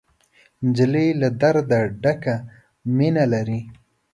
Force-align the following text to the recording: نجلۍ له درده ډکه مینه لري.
نجلۍ 0.65 1.07
له 1.21 1.27
درده 1.41 1.79
ډکه 2.01 2.35
مینه 2.95 3.23
لري. 3.33 3.61